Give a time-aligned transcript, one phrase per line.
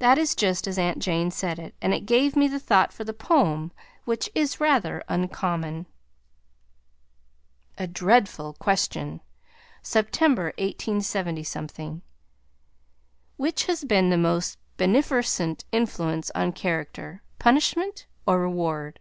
[0.00, 3.04] That is just as Aunt Jane said it, and it gave me the thought for
[3.04, 3.70] the poem
[4.04, 5.86] which is rather uncommon.
[7.78, 9.20] A DREADFUL QUESTION
[9.80, 12.02] September, 187
[13.36, 18.98] WHICH HAS BEEN THE MOST BENEFERCENT INFLUENCE ON CHARACTER PUNISHMENT OR REWARD?